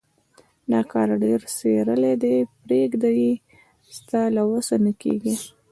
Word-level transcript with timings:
دا 0.71 0.81
کار 0.91 1.07
ډېر 1.23 1.39
څيرلی 1.57 2.13
دی. 2.23 2.35
پرېږده 2.63 3.09
يې؛ 3.19 3.31
ستا 3.97 4.21
له 4.35 4.41
وسه 4.51 4.75
نه 4.85 4.91
کېږي. 5.01 5.35